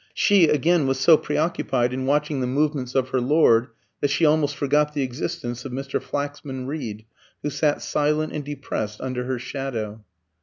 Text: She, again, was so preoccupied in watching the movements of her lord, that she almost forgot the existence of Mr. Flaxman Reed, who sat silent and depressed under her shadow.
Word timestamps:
She, 0.15 0.45
again, 0.47 0.87
was 0.87 0.99
so 0.99 1.15
preoccupied 1.15 1.93
in 1.93 2.07
watching 2.07 2.41
the 2.41 2.47
movements 2.47 2.95
of 2.95 3.09
her 3.09 3.21
lord, 3.21 3.67
that 3.99 4.09
she 4.09 4.25
almost 4.25 4.55
forgot 4.55 4.95
the 4.95 5.03
existence 5.03 5.63
of 5.63 5.71
Mr. 5.71 6.01
Flaxman 6.01 6.65
Reed, 6.65 7.05
who 7.43 7.51
sat 7.51 7.83
silent 7.83 8.33
and 8.33 8.43
depressed 8.43 8.99
under 8.99 9.25
her 9.25 9.37
shadow. 9.37 10.03